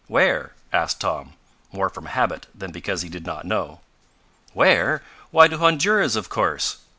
[0.07, 1.33] "Where?" asked Tom,
[1.71, 3.81] more from habit than because he did not know.
[4.53, 5.03] "Where?
[5.29, 6.79] Why to Honduras, of course!